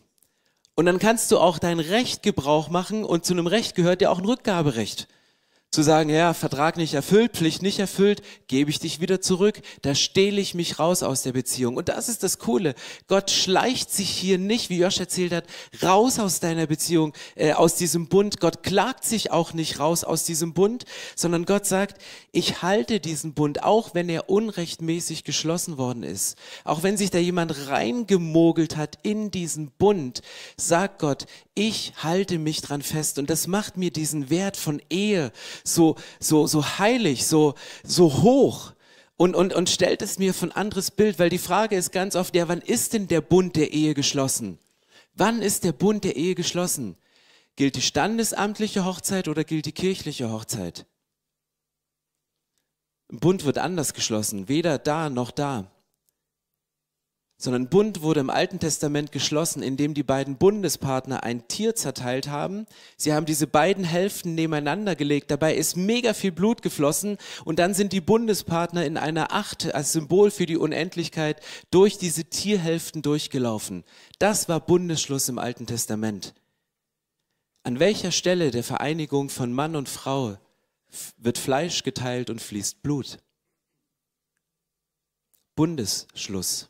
[0.80, 4.12] Und dann kannst du auch dein Recht Gebrauch machen und zu einem Recht gehört ja
[4.12, 5.08] auch ein Rückgaberecht
[5.70, 9.96] zu sagen, ja, Vertrag nicht erfüllt, Pflicht nicht erfüllt, gebe ich dich wieder zurück, da
[9.96, 11.76] stehle ich mich raus aus der Beziehung.
[11.76, 12.74] Und das ist das Coole.
[13.08, 15.44] Gott schleicht sich hier nicht, wie Josh erzählt hat,
[15.84, 18.40] raus aus deiner Beziehung, äh, aus diesem Bund.
[18.40, 22.02] Gott klagt sich auch nicht raus aus diesem Bund, sondern Gott sagt,
[22.32, 26.38] ich halte diesen Bund, auch wenn er unrechtmäßig geschlossen worden ist.
[26.64, 30.22] Auch wenn sich da jemand reingemogelt hat in diesen Bund,
[30.56, 31.26] sagt Gott,
[31.56, 33.20] ich halte mich dran fest.
[33.20, 35.32] Und das macht mir diesen Wert von Ehe
[35.64, 38.74] so, so, so heilig, so, so hoch.
[39.16, 42.36] Und, und, und stellt es mir von anderes Bild, weil die Frage ist ganz oft,
[42.36, 44.60] ja, wann ist denn der Bund der Ehe geschlossen?
[45.16, 46.96] Wann ist der Bund der Ehe geschlossen?
[47.56, 50.86] Gilt die standesamtliche Hochzeit oder gilt die kirchliche Hochzeit?
[53.12, 55.72] Ein Bund wird anders geschlossen, weder da noch da
[57.38, 62.66] sondern Bund wurde im Alten Testament geschlossen, indem die beiden Bundespartner ein Tier zerteilt haben.
[62.98, 67.76] Sie haben diese beiden Hälften nebeneinander gelegt, dabei ist mega viel Blut geflossen und dann
[67.76, 73.84] sind die Bundespartner in einer Acht als Symbol für die Unendlichkeit durch diese Tierhälften durchgelaufen.
[74.18, 76.34] Das war Bundesschluss im Alten Testament.
[77.62, 80.38] An welcher Stelle der Vereinigung von Mann und Frau
[81.18, 83.20] wird Fleisch geteilt und fließt Blut?
[85.56, 86.70] Bundesschluss.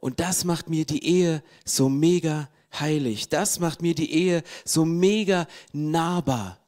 [0.00, 3.28] Und das macht mir die Ehe so mega heilig.
[3.28, 6.58] Das macht mir die Ehe so mega nahbar.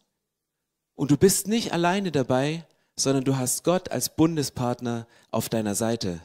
[0.95, 6.21] Und du bist nicht alleine dabei, sondern du hast Gott als Bundespartner auf deiner Seite.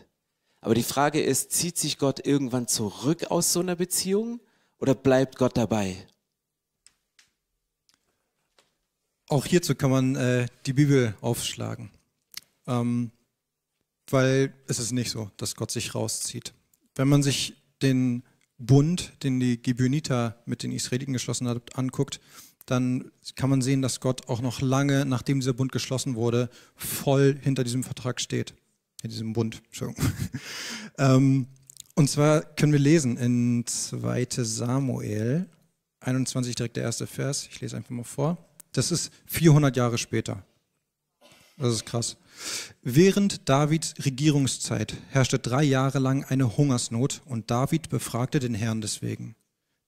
[0.60, 4.42] Aber die Frage ist, zieht sich Gott irgendwann zurück aus so einer Beziehung
[4.80, 6.06] oder bleibt Gott dabei?
[9.30, 11.92] Auch hierzu kann man äh, die Bibel aufschlagen,
[12.66, 13.12] ähm,
[14.10, 16.54] weil es ist nicht so, dass Gott sich rauszieht.
[16.98, 18.24] Wenn man sich den
[18.58, 22.20] Bund, den die Gibeoniter mit den Israeliten geschlossen hat, anguckt,
[22.66, 27.38] dann kann man sehen, dass Gott auch noch lange, nachdem dieser Bund geschlossen wurde, voll
[27.42, 28.56] hinter diesem Vertrag steht.
[29.04, 30.04] In diesem Bund, Entschuldigung.
[30.98, 31.48] ähm,
[31.96, 35.48] und zwar können wir lesen in 2 Samuel
[36.00, 37.48] 21, direkt der erste Vers.
[37.50, 38.38] Ich lese einfach mal vor.
[38.72, 40.44] Das ist 400 Jahre später.
[41.58, 42.18] Das ist krass.
[42.84, 49.36] Während Davids Regierungszeit herrschte drei Jahre lang eine Hungersnot und David befragte den Herrn deswegen.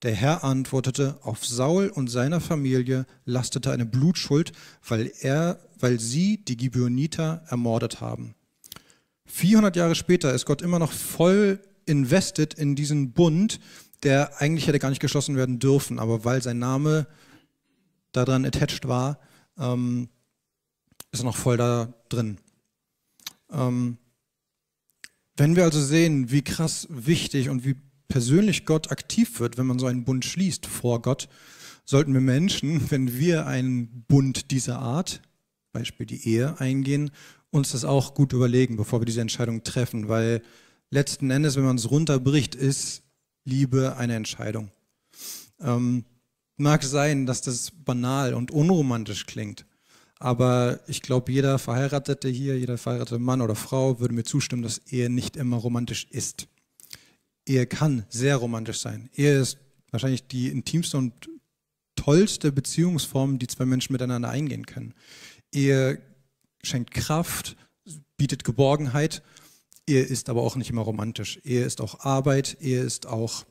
[0.02, 4.54] Der Herr antwortete, auf Saul und seiner Familie lastete eine Blutschuld,
[4.88, 8.34] weil, er, weil sie die Gibeoniter ermordet haben.
[9.26, 13.60] 400 Jahre später ist Gott immer noch voll invested in diesen Bund,
[14.04, 17.06] der eigentlich hätte gar nicht geschlossen werden dürfen, aber weil sein Name
[18.12, 19.20] daran attached war,
[19.60, 20.10] ähm,
[21.12, 22.38] ist noch voll da drin.
[23.52, 23.98] Ähm,
[25.38, 27.76] wenn wir also sehen, wie krass wichtig und wie
[28.08, 31.30] persönlich Gott aktiv wird, wenn man so einen Bund schließt vor Gott,
[31.86, 35.22] sollten wir Menschen, wenn wir einen Bund dieser Art,
[35.72, 37.12] Beispiel die Ehe, eingehen,
[37.52, 40.42] uns das auch gut überlegen, bevor wir diese Entscheidung treffen, weil
[40.92, 43.04] letzten Endes, wenn man es runterbricht, ist
[43.46, 44.72] Liebe eine Entscheidung.
[45.60, 46.06] Ähm,
[46.58, 49.66] mag sein, dass das banal und unromantisch klingt,
[50.20, 54.80] aber ich glaube, jeder Verheiratete hier, jeder verheiratete Mann oder Frau würde mir zustimmen, dass
[54.90, 56.48] Ehe nicht immer romantisch ist.
[57.48, 59.10] Ehe kann sehr romantisch sein.
[59.16, 59.58] Ehe ist
[59.92, 61.30] wahrscheinlich die intimste und
[61.96, 64.94] tollste Beziehungsform, die zwei Menschen miteinander eingehen können.
[65.54, 66.02] Ehe
[66.64, 67.56] schenkt Kraft,
[68.18, 69.24] bietet Geborgenheit.
[69.88, 71.40] Ehe ist aber auch nicht immer romantisch.
[71.44, 73.46] Ehe ist auch Arbeit, Ehe ist auch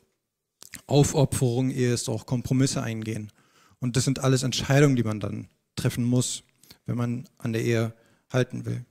[0.86, 3.32] Aufopferung, Ehe ist auch Kompromisse eingehen.
[3.80, 6.44] Und das sind alles Entscheidungen, die man dann treffen muss,
[6.88, 7.92] wenn man an der Ehe
[8.32, 8.84] halten will.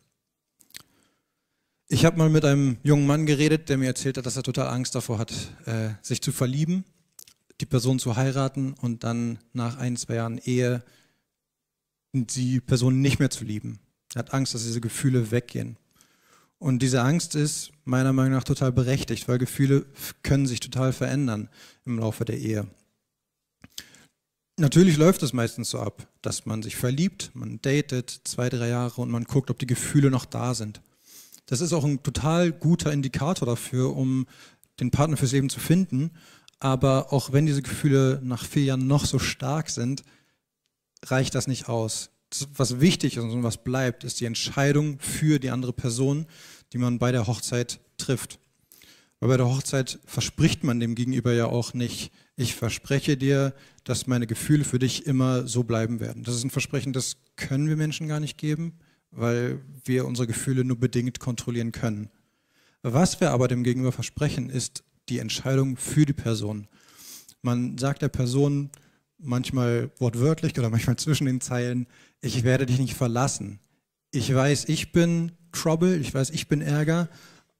[1.90, 4.68] Ich habe mal mit einem jungen Mann geredet, der mir erzählt hat, dass er total
[4.68, 5.34] Angst davor hat,
[5.66, 6.86] äh, sich zu verlieben,
[7.60, 10.84] die Person zu heiraten und dann nach ein, zwei Jahren Ehe
[12.14, 13.80] die Person nicht mehr zu lieben.
[14.14, 15.78] Er hat Angst, dass diese Gefühle weggehen.
[16.60, 19.86] Und diese Angst ist meiner Meinung nach total berechtigt, weil Gefühle
[20.24, 21.50] können sich total verändern
[21.86, 22.68] im Laufe der Ehe.
[24.60, 29.02] Natürlich läuft es meistens so ab, dass man sich verliebt, man datet zwei, drei Jahre
[29.02, 30.82] und man guckt, ob die Gefühle noch da sind.
[31.46, 34.26] Das ist auch ein total guter Indikator dafür, um
[34.80, 36.12] den Partner fürs Leben zu finden.
[36.60, 40.04] Aber auch wenn diese Gefühle nach vier Jahren noch so stark sind,
[41.06, 42.10] reicht das nicht aus.
[42.32, 46.26] Das, was wichtig ist und was bleibt, ist die Entscheidung für die andere Person,
[46.74, 48.40] die man bei der Hochzeit trifft.
[49.20, 54.08] Weil bei der Hochzeit verspricht man dem Gegenüber ja auch nicht, ich verspreche dir, dass
[54.08, 56.24] meine Gefühle für dich immer so bleiben werden.
[56.24, 58.78] Das ist ein Versprechen, das können wir Menschen gar nicht geben,
[59.10, 62.10] weil wir unsere Gefühle nur bedingt kontrollieren können.
[62.84, 66.68] Was wir aber dem Gegenüber versprechen, ist die Entscheidung für die Person.
[67.42, 68.70] Man sagt der Person
[69.18, 71.88] manchmal wortwörtlich oder manchmal zwischen den Zeilen,
[72.22, 73.60] ich werde dich nicht verlassen.
[74.12, 77.10] Ich weiß, ich bin Trouble, ich weiß, ich bin Ärger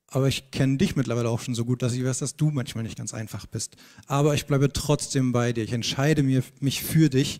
[0.10, 2.84] aber ich kenne dich mittlerweile auch schon so gut, dass ich weiß, dass du manchmal
[2.84, 3.76] nicht ganz einfach bist.
[4.08, 5.64] Aber ich bleibe trotzdem bei dir.
[5.64, 7.40] Ich entscheide mich für dich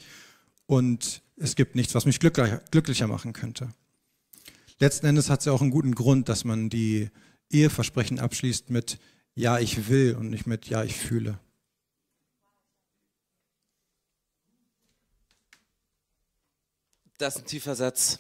[0.66, 3.70] und es gibt nichts, was mich glücklicher machen könnte.
[4.80, 7.10] Letzten Endes hat es ja auch einen guten Grund, dass man die
[7.50, 9.00] Eheversprechen abschließt mit
[9.34, 11.40] Ja, ich will und nicht mit Ja, ich fühle.
[17.18, 18.20] Das ist ein tiefer Satz.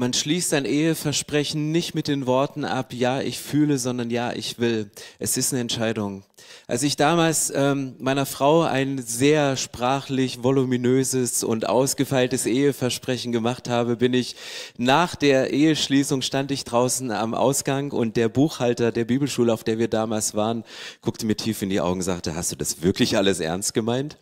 [0.00, 4.60] Man schließt ein Eheversprechen nicht mit den Worten ab, ja, ich fühle, sondern ja, ich
[4.60, 4.92] will.
[5.18, 6.22] Es ist eine Entscheidung.
[6.68, 13.96] Als ich damals ähm, meiner Frau ein sehr sprachlich voluminöses und ausgefeiltes Eheversprechen gemacht habe,
[13.96, 14.36] bin ich
[14.76, 19.78] nach der Eheschließung stand ich draußen am Ausgang und der Buchhalter der Bibelschule, auf der
[19.78, 20.62] wir damals waren,
[21.02, 24.16] guckte mir tief in die Augen und sagte, hast du das wirklich alles ernst gemeint?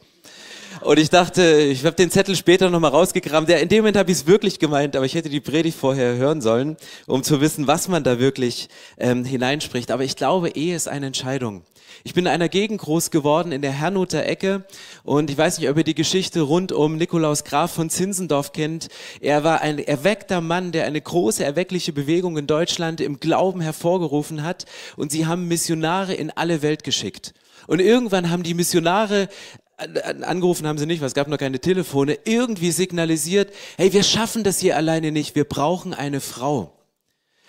[0.83, 3.49] Und ich dachte, ich habe den Zettel später nochmal rausgekramt.
[3.49, 6.17] Ja, in dem Moment habe ich es wirklich gemeint, aber ich hätte die Predigt vorher
[6.17, 9.91] hören sollen, um zu wissen, was man da wirklich ähm, hineinspricht.
[9.91, 11.63] Aber ich glaube, Ehe ist eine Entscheidung.
[12.05, 14.65] Ich bin in einer Gegend groß geworden, in der Herrnhuter Ecke.
[15.03, 18.89] Und ich weiß nicht, ob ihr die Geschichte rund um Nikolaus Graf von Zinsendorf kennt.
[19.21, 24.43] Er war ein erweckter Mann, der eine große erweckliche Bewegung in Deutschland im Glauben hervorgerufen
[24.43, 24.67] hat.
[24.97, 27.35] Und sie haben Missionare in alle Welt geschickt.
[27.67, 29.29] Und irgendwann haben die Missionare
[29.77, 34.43] angerufen haben sie nicht, weil es gab noch keine Telefone, irgendwie signalisiert, hey, wir schaffen
[34.43, 36.73] das hier alleine nicht, wir brauchen eine Frau.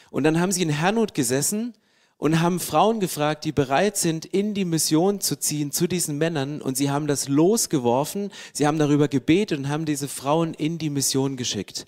[0.09, 1.73] Und dann haben sie in Herrnhut gesessen
[2.17, 6.61] und haben Frauen gefragt, die bereit sind, in die Mission zu ziehen zu diesen Männern.
[6.61, 10.89] Und sie haben das losgeworfen, sie haben darüber gebetet und haben diese Frauen in die
[10.89, 11.85] Mission geschickt.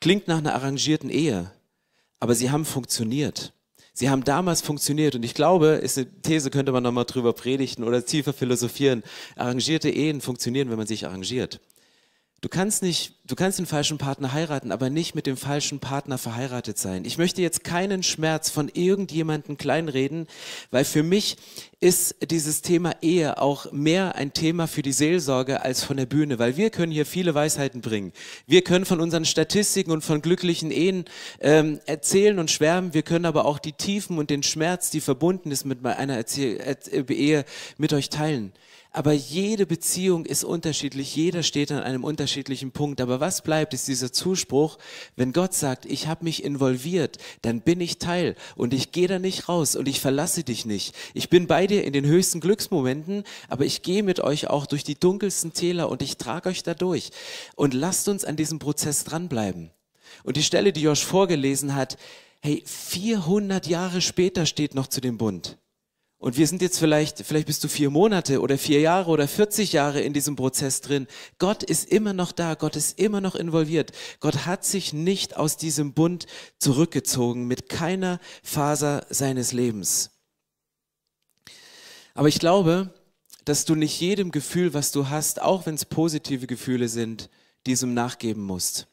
[0.00, 1.52] Klingt nach einer arrangierten Ehe,
[2.18, 3.52] aber sie haben funktioniert.
[3.94, 7.84] Sie haben damals funktioniert und ich glaube, ist eine These, könnte man nochmal drüber predigen
[7.84, 9.02] oder tiefer philosophieren.
[9.36, 11.60] Arrangierte Ehen funktionieren, wenn man sich arrangiert.
[12.42, 16.18] Du kannst nicht, du kannst den falschen Partner heiraten, aber nicht mit dem falschen Partner
[16.18, 17.04] verheiratet sein.
[17.04, 20.26] Ich möchte jetzt keinen Schmerz von irgendjemandem kleinreden,
[20.72, 21.36] weil für mich
[21.78, 26.40] ist dieses Thema Ehe auch mehr ein Thema für die Seelsorge als von der Bühne,
[26.40, 28.12] weil wir können hier viele Weisheiten bringen.
[28.48, 31.04] Wir können von unseren Statistiken und von glücklichen Ehen
[31.38, 32.92] ähm, erzählen und schwärmen.
[32.92, 36.58] Wir können aber auch die Tiefen und den Schmerz, die verbunden ist mit einer Erzähl
[37.08, 37.44] Ehe,
[37.78, 38.52] mit euch teilen.
[38.94, 43.00] Aber jede Beziehung ist unterschiedlich, jeder steht an einem unterschiedlichen Punkt.
[43.00, 44.76] Aber was bleibt, ist dieser Zuspruch,
[45.16, 49.18] wenn Gott sagt, ich habe mich involviert, dann bin ich Teil und ich gehe da
[49.18, 50.94] nicht raus und ich verlasse dich nicht.
[51.14, 54.84] Ich bin bei dir in den höchsten Glücksmomenten, aber ich gehe mit euch auch durch
[54.84, 57.12] die dunkelsten Täler und ich trage euch da durch.
[57.56, 59.70] Und lasst uns an diesem Prozess dranbleiben.
[60.22, 61.96] Und die Stelle, die Josh vorgelesen hat,
[62.40, 65.56] hey, 400 Jahre später steht noch zu dem Bund.
[66.22, 69.72] Und wir sind jetzt vielleicht, vielleicht bist du vier Monate oder vier Jahre oder 40
[69.72, 71.08] Jahre in diesem Prozess drin.
[71.38, 73.90] Gott ist immer noch da, Gott ist immer noch involviert.
[74.20, 76.26] Gott hat sich nicht aus diesem Bund
[76.58, 80.12] zurückgezogen mit keiner Faser seines Lebens.
[82.14, 82.94] Aber ich glaube,
[83.44, 87.30] dass du nicht jedem Gefühl, was du hast, auch wenn es positive Gefühle sind,
[87.66, 88.86] diesem nachgeben musst.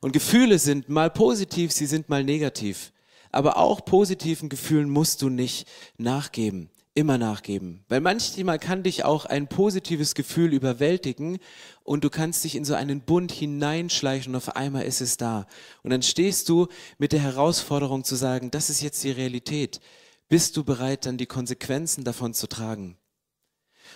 [0.00, 2.92] Und Gefühle sind mal positiv, sie sind mal negativ
[3.32, 5.66] aber auch positiven Gefühlen musst du nicht
[5.98, 6.70] nachgeben.
[6.94, 7.84] immer nachgeben.
[7.88, 11.38] Weil manchmal kann dich auch ein positives Gefühl überwältigen
[11.84, 15.46] und du kannst dich in so einen Bund hineinschleichen und auf einmal ist es da.
[15.82, 16.68] Und dann stehst du
[16.98, 19.80] mit der Herausforderung zu sagen, das ist jetzt die Realität.
[20.28, 22.98] Bist du bereit, dann die Konsequenzen davon zu tragen?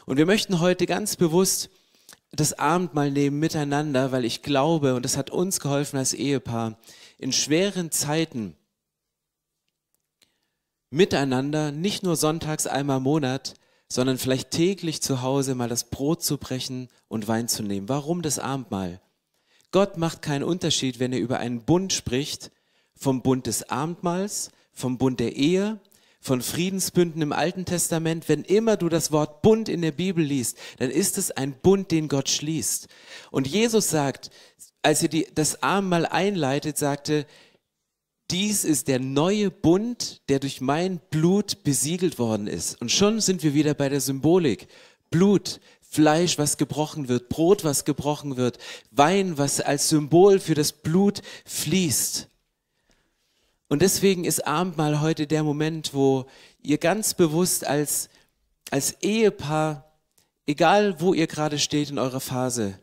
[0.06, 1.68] Und wir möchten heute ganz bewusst
[2.32, 6.78] das Abendmahl nehmen miteinander, weil ich glaube, und das hat uns geholfen als Ehepaar,
[7.18, 8.56] in schweren Zeiten
[10.90, 13.54] miteinander, nicht nur sonntags einmal im Monat,
[13.88, 17.88] sondern vielleicht täglich zu Hause mal das Brot zu brechen und Wein zu nehmen.
[17.88, 19.00] Warum das Abendmahl?
[19.70, 22.50] Gott macht keinen Unterschied, wenn er über einen Bund spricht,
[22.94, 25.80] vom Bund des Abendmahls, vom Bund der Ehe,
[26.20, 28.28] von Friedensbünden im Alten Testament.
[28.28, 31.90] Wenn immer du das Wort Bund in der Bibel liest, dann ist es ein Bund,
[31.90, 32.88] den Gott schließt.
[33.30, 34.30] Und Jesus sagt,
[34.82, 37.26] als er die, das Abendmahl einleitet, sagte,
[38.30, 42.80] dies ist der neue Bund, der durch mein Blut besiegelt worden ist.
[42.80, 44.66] Und schon sind wir wieder bei der Symbolik.
[45.10, 48.58] Blut, Fleisch, was gebrochen wird, Brot, was gebrochen wird,
[48.90, 52.28] Wein, was als Symbol für das Blut fließt.
[53.68, 56.26] Und deswegen ist Abendmahl heute der Moment, wo
[56.62, 58.08] ihr ganz bewusst als,
[58.70, 59.92] als Ehepaar,
[60.46, 62.78] egal wo ihr gerade steht in eurer Phase,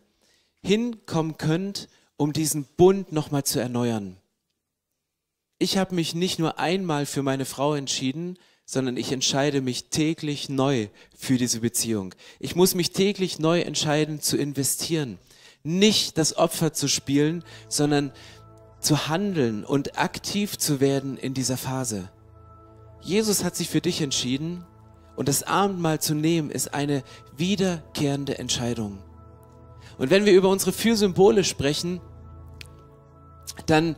[0.61, 4.17] hinkommen könnt, um diesen Bund nochmal zu erneuern
[5.59, 10.49] ich habe mich nicht nur einmal für meine Frau entschieden, sondern ich entscheide mich täglich
[10.49, 12.15] neu für diese Beziehung.
[12.39, 15.19] Ich muss mich täglich neu entscheiden zu investieren.
[15.63, 18.11] Nicht das Opfer zu spielen, sondern
[18.79, 22.09] zu handeln und aktiv zu werden in dieser Phase.
[23.01, 24.65] Jesus hat sich für dich entschieden
[25.15, 27.03] und das Abendmahl zu nehmen ist eine
[27.37, 28.99] wiederkehrende Entscheidung.
[29.97, 32.01] Und wenn wir über unsere vier Symbole sprechen,
[33.65, 33.95] dann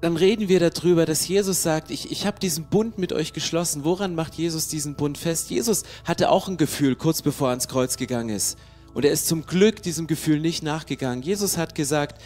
[0.00, 3.84] dann reden wir darüber, dass Jesus sagt, ich, ich habe diesen Bund mit euch geschlossen.
[3.84, 5.50] Woran macht Jesus diesen Bund fest?
[5.50, 8.58] Jesus hatte auch ein Gefühl, kurz bevor er ans Kreuz gegangen ist.
[8.94, 11.22] Und er ist zum Glück diesem Gefühl nicht nachgegangen.
[11.22, 12.20] Jesus hat gesagt,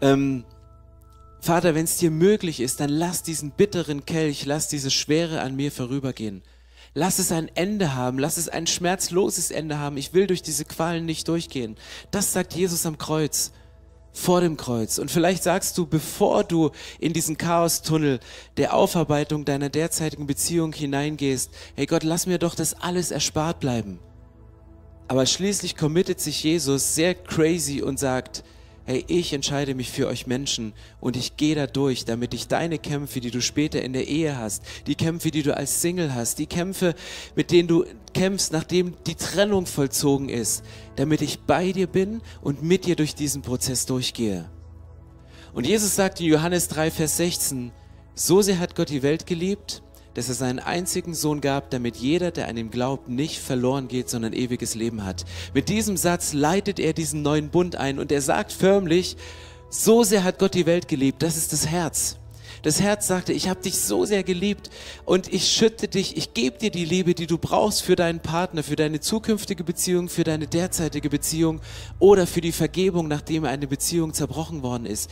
[0.00, 0.44] ähm,
[1.40, 5.54] Vater, wenn es dir möglich ist, dann lass diesen bitteren Kelch, lass diese Schwere an
[5.54, 6.42] mir vorübergehen.
[6.94, 9.96] Lass es ein Ende haben, lass es ein schmerzloses Ende haben.
[9.96, 11.76] Ich will durch diese Qualen nicht durchgehen.
[12.10, 13.52] Das sagt Jesus am Kreuz
[14.12, 14.98] vor dem Kreuz.
[14.98, 18.20] Und vielleicht sagst du, bevor du in diesen Chaostunnel
[18.56, 23.98] der Aufarbeitung deiner derzeitigen Beziehung hineingehst, hey Gott, lass mir doch das alles erspart bleiben.
[25.08, 28.44] Aber schließlich committet sich Jesus sehr crazy und sagt,
[28.84, 32.78] hey, ich entscheide mich für euch Menschen und ich gehe da durch, damit ich deine
[32.78, 36.38] Kämpfe, die du später in der Ehe hast, die Kämpfe, die du als Single hast,
[36.38, 36.94] die Kämpfe,
[37.36, 40.64] mit denen du kämpfst, nachdem die Trennung vollzogen ist,
[40.96, 44.50] damit ich bei dir bin und mit dir durch diesen Prozess durchgehe.
[45.52, 47.72] Und Jesus sagt in Johannes 3, Vers 16,
[48.14, 49.82] so sehr hat Gott die Welt geliebt,
[50.14, 54.08] dass er seinen einzigen Sohn gab, damit jeder, der an ihm glaubt, nicht verloren geht,
[54.08, 55.24] sondern ewiges Leben hat.
[55.54, 59.16] Mit diesem Satz leitet er diesen neuen Bund ein und er sagt förmlich,
[59.70, 62.16] so sehr hat Gott die Welt geliebt, das ist das Herz.
[62.62, 64.70] Das Herz sagte, ich habe dich so sehr geliebt
[65.04, 68.62] und ich schütte dich, ich gebe dir die Liebe, die du brauchst für deinen Partner,
[68.62, 71.60] für deine zukünftige Beziehung, für deine derzeitige Beziehung
[71.98, 75.10] oder für die Vergebung, nachdem eine Beziehung zerbrochen worden ist.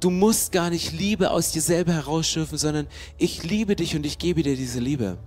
[0.00, 2.86] Du musst gar nicht Liebe aus dir selber herausschürfen, sondern
[3.18, 5.18] ich liebe dich und ich gebe dir diese Liebe.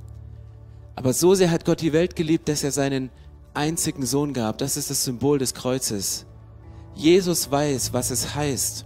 [0.95, 3.11] Aber so sehr hat Gott die Welt geliebt, dass er seinen
[3.53, 4.57] einzigen Sohn gab.
[4.57, 6.25] Das ist das Symbol des Kreuzes.
[6.95, 8.85] Jesus weiß, was es heißt,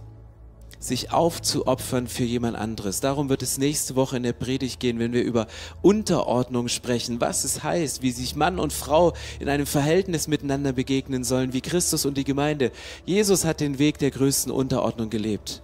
[0.78, 3.00] sich aufzuopfern für jemand anderes.
[3.00, 5.46] Darum wird es nächste Woche in der Predigt gehen, wenn wir über
[5.80, 11.24] Unterordnung sprechen, was es heißt, wie sich Mann und Frau in einem Verhältnis miteinander begegnen
[11.24, 12.72] sollen, wie Christus und die Gemeinde.
[13.06, 15.62] Jesus hat den Weg der größten Unterordnung gelebt.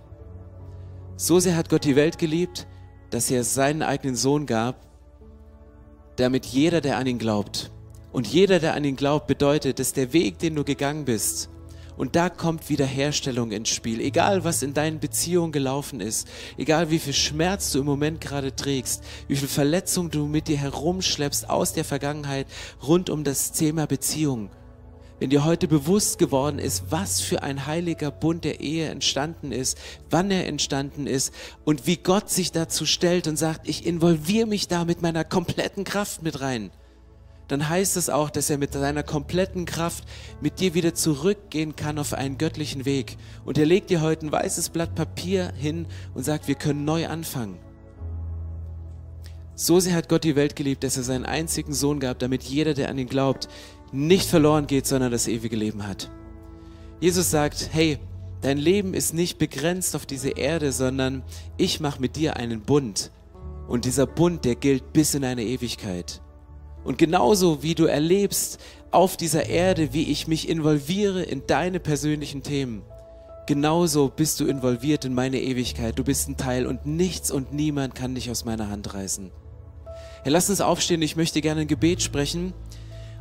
[1.16, 2.66] So sehr hat Gott die Welt geliebt,
[3.10, 4.84] dass er seinen eigenen Sohn gab,
[6.16, 7.70] damit jeder, der an ihn glaubt,
[8.12, 11.50] und jeder, der an ihn glaubt, bedeutet, dass der Weg, den du gegangen bist,
[11.96, 14.00] und da kommt Wiederherstellung ins Spiel.
[14.00, 18.56] Egal, was in deinen Beziehungen gelaufen ist, egal wie viel Schmerz du im Moment gerade
[18.56, 22.48] trägst, wie viel Verletzung du mit dir herumschleppst aus der Vergangenheit
[22.82, 24.50] rund um das Thema Beziehung
[25.24, 29.78] wenn dir heute bewusst geworden ist, was für ein heiliger Bund der Ehe entstanden ist,
[30.10, 31.32] wann er entstanden ist
[31.64, 35.84] und wie Gott sich dazu stellt und sagt, ich involviere mich da mit meiner kompletten
[35.84, 36.70] Kraft mit rein,
[37.48, 40.04] dann heißt es auch, dass er mit seiner kompletten Kraft
[40.42, 43.16] mit dir wieder zurückgehen kann auf einen göttlichen Weg.
[43.46, 47.08] Und er legt dir heute ein weißes Blatt Papier hin und sagt, wir können neu
[47.08, 47.58] anfangen.
[49.56, 52.74] So sehr hat Gott die Welt geliebt, dass er seinen einzigen Sohn gab, damit jeder,
[52.74, 53.48] der an ihn glaubt,
[53.94, 56.10] nicht verloren geht, sondern das ewige Leben hat.
[57.00, 57.98] Jesus sagt, hey,
[58.40, 61.22] dein Leben ist nicht begrenzt auf diese Erde, sondern
[61.56, 63.12] ich mache mit dir einen Bund.
[63.68, 66.20] Und dieser Bund, der gilt bis in eine Ewigkeit.
[66.82, 72.42] Und genauso wie du erlebst auf dieser Erde, wie ich mich involviere in deine persönlichen
[72.42, 72.82] Themen,
[73.46, 75.98] genauso bist du involviert in meine Ewigkeit.
[75.98, 79.30] Du bist ein Teil und nichts und niemand kann dich aus meiner Hand reißen.
[80.24, 81.00] Herr, lass uns aufstehen.
[81.02, 82.52] Ich möchte gerne ein Gebet sprechen.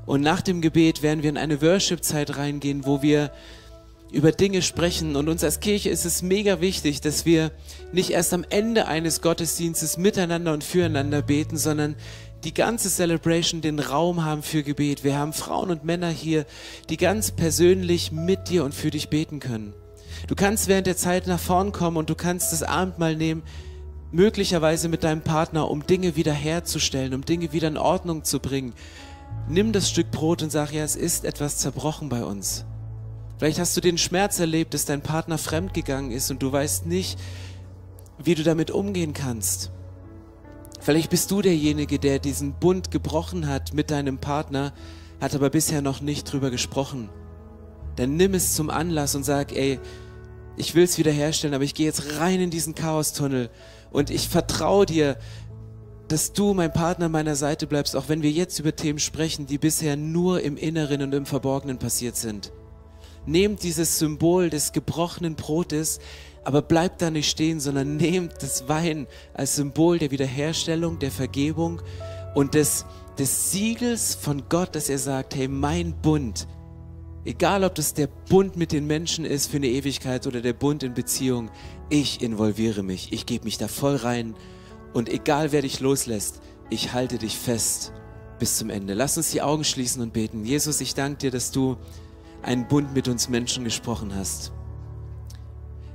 [0.06, 3.32] Und nach dem Gebet werden wir in eine Worship-Zeit reingehen, wo wir
[4.12, 5.16] über Dinge sprechen.
[5.16, 7.52] Und uns als Kirche ist es mega wichtig, dass wir
[7.92, 11.96] nicht erst am Ende eines Gottesdienstes miteinander und füreinander beten, sondern
[12.44, 15.04] die ganze Celebration den Raum haben für Gebet.
[15.04, 16.46] Wir haben Frauen und Männer hier,
[16.90, 19.74] die ganz persönlich mit dir und für dich beten können.
[20.28, 23.44] Du kannst während der Zeit nach vorn kommen und du kannst das Abendmahl nehmen,
[24.12, 28.74] möglicherweise mit deinem Partner, um Dinge wiederherzustellen, um Dinge wieder in Ordnung zu bringen.
[29.50, 32.66] Nimm das Stück Brot und sag, ja, es ist etwas zerbrochen bei uns.
[33.38, 37.20] Vielleicht hast du den Schmerz erlebt, dass dein Partner fremdgegangen ist und du weißt nicht,
[38.24, 39.72] wie du damit umgehen kannst.
[40.80, 44.74] Vielleicht bist du derjenige, der diesen Bund gebrochen hat mit deinem Partner,
[45.20, 47.10] hat aber bisher noch nicht drüber gesprochen.
[47.98, 49.80] Dann nimm es zum Anlass und sag, ey,
[50.56, 53.50] ich will es wiederherstellen, aber ich gehe jetzt rein in diesen Chaostunnel
[53.92, 55.18] und ich vertraue dir,
[56.08, 59.46] dass du mein Partner an meiner Seite bleibst, auch wenn wir jetzt über Themen sprechen,
[59.46, 62.52] die bisher nur im Inneren und im Verborgenen passiert sind.
[63.26, 66.00] Nehmt dieses Symbol des gebrochenen Brotes,
[66.44, 71.82] aber bleibt da nicht stehen, sondern nehmt das Wein als Symbol der Wiederherstellung, der Vergebung
[72.36, 72.86] und des,
[73.18, 76.48] des Siegels von Gott, dass er sagt, hey, mein Bund,
[77.24, 80.84] egal ob das der Bund mit den Menschen ist für eine Ewigkeit oder der Bund
[80.84, 81.50] in Beziehung,
[81.90, 84.36] ich involviere mich, ich gebe mich da voll rein
[84.94, 87.94] und egal wer dich loslässt, ich halte dich fest
[88.40, 88.94] bis zum Ende.
[88.94, 90.46] Lass uns die Augen schließen und beten.
[90.46, 91.78] Jesus, ich danke dir, dass du
[92.42, 94.52] einen Bund mit uns Menschen gesprochen hast.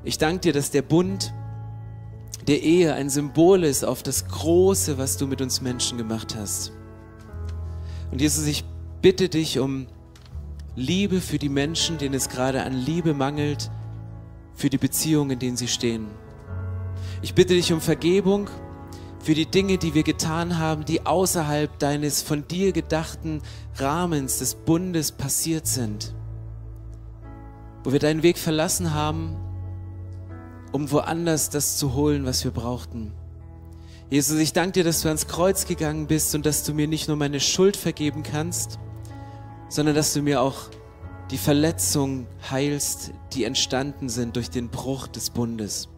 [0.05, 1.33] Ich danke dir, dass der Bund
[2.47, 6.73] der Ehe ein Symbol ist auf das Große, was du mit uns Menschen gemacht hast.
[8.11, 8.65] Und Jesus, ich
[9.03, 9.87] bitte dich um
[10.75, 13.71] Liebe für die Menschen, denen es gerade an Liebe mangelt,
[14.55, 16.07] für die Beziehungen, in denen sie stehen.
[17.21, 18.49] Ich bitte dich um Vergebung
[19.21, 23.43] für die Dinge, die wir getan haben, die außerhalb deines von dir gedachten
[23.77, 26.15] Rahmens des Bundes passiert sind
[27.89, 29.37] wo wir deinen Weg verlassen haben,
[30.73, 33.15] um woanders das zu holen, was wir brauchten.
[34.11, 37.09] Jesus, ich danke dir, dass du ans Kreuz gegangen bist und dass du mir nicht
[37.09, 38.79] nur meine Schuld vergeben kannst,
[39.69, 40.69] sondern dass du mir auch
[41.31, 45.89] die Verletzungen heilst, die entstanden sind durch den Bruch des Bundes.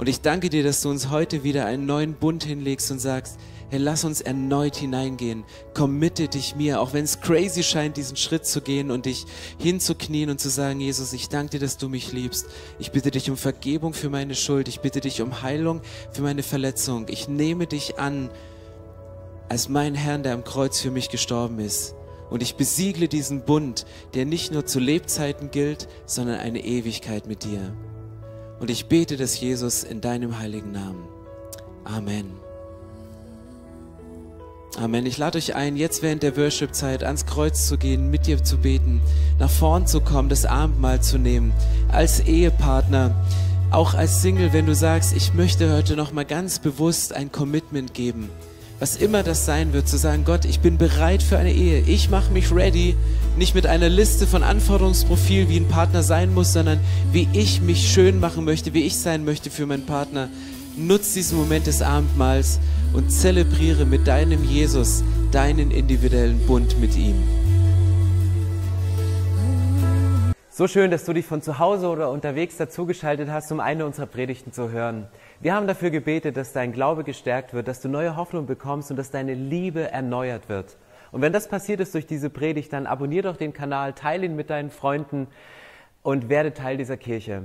[0.00, 3.38] Und ich danke dir, dass du uns heute wieder einen neuen Bund hinlegst und sagst,
[3.68, 5.44] Hey, lass uns erneut hineingehen.
[5.74, 9.26] Committe dich mir, auch wenn es crazy scheint, diesen Schritt zu gehen und dich
[9.58, 12.46] hinzuknien und zu sagen, Jesus, ich danke dir, dass du mich liebst.
[12.78, 14.68] Ich bitte dich um Vergebung für meine Schuld.
[14.68, 15.82] Ich bitte dich um Heilung
[16.12, 17.04] für meine Verletzung.
[17.10, 18.30] Ich nehme dich an
[19.50, 21.94] als mein Herrn, der am Kreuz für mich gestorben ist.
[22.30, 23.84] Und ich besiegle diesen Bund,
[24.14, 27.76] der nicht nur zu Lebzeiten gilt, sondern eine Ewigkeit mit dir.
[28.60, 31.08] Und ich bete das, Jesus, in deinem heiligen Namen.
[31.84, 32.30] Amen.
[34.78, 35.06] Amen.
[35.06, 38.58] Ich lade euch ein, jetzt während der Worship-Zeit ans Kreuz zu gehen, mit dir zu
[38.58, 39.00] beten,
[39.38, 41.52] nach vorn zu kommen, das Abendmahl zu nehmen,
[41.88, 43.14] als Ehepartner,
[43.70, 47.94] auch als Single, wenn du sagst, ich möchte heute noch mal ganz bewusst ein Commitment
[47.94, 48.28] geben.
[48.80, 51.80] Was immer das sein wird, zu sagen, Gott, ich bin bereit für eine Ehe.
[51.80, 52.96] Ich mache mich ready,
[53.36, 56.80] nicht mit einer Liste von Anforderungsprofil, wie ein Partner sein muss, sondern
[57.12, 60.30] wie ich mich schön machen möchte, wie ich sein möchte für meinen Partner.
[60.78, 62.58] Nutz diesen Moment des Abendmahls
[62.94, 67.22] und zelebriere mit deinem Jesus deinen individuellen Bund mit ihm.
[70.50, 74.06] So schön, dass du dich von zu Hause oder unterwegs dazugeschaltet hast, um eine unserer
[74.06, 75.06] Predigten zu hören.
[75.42, 78.98] Wir haben dafür gebetet, dass dein Glaube gestärkt wird, dass du neue Hoffnung bekommst und
[78.98, 80.76] dass deine Liebe erneuert wird.
[81.12, 84.36] Und wenn das passiert ist durch diese Predigt, dann abonnier doch den Kanal, teile ihn
[84.36, 85.28] mit deinen Freunden
[86.02, 87.44] und werde Teil dieser Kirche.